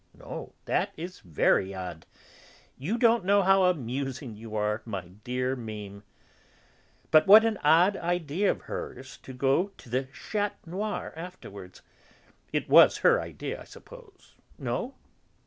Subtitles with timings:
[0.17, 0.53] No?
[0.65, 2.07] That is very odd!
[2.75, 6.01] You don't know how amusing you are, my dear Mémé.
[7.11, 11.83] But what an odd idea of hers to go on to the Chat Noir afterwards;
[12.51, 14.33] it was her idea, I suppose?
[14.57, 14.95] No?